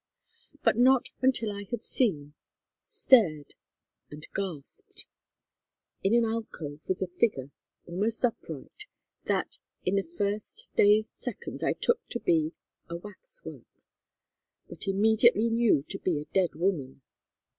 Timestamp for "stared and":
2.83-4.27